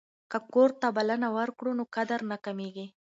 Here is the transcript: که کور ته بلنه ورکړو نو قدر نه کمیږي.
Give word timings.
که 0.31 0.37
کور 0.53 0.69
ته 0.81 0.87
بلنه 0.97 1.29
ورکړو 1.37 1.71
نو 1.79 1.83
قدر 1.95 2.19
نه 2.31 2.37
کمیږي. 2.45 2.87